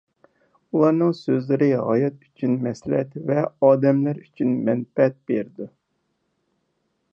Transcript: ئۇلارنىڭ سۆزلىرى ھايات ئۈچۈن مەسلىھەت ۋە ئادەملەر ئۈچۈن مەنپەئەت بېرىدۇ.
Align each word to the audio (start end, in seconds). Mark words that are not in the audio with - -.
ئۇلارنىڭ 0.77 1.11
سۆزلىرى 1.17 1.67
ھايات 1.89 2.17
ئۈچۈن 2.29 2.57
مەسلىھەت 2.69 3.13
ۋە 3.31 3.45
ئادەملەر 3.69 4.23
ئۈچۈن 4.25 4.57
مەنپەئەت 4.71 5.21
بېرىدۇ. 5.33 5.71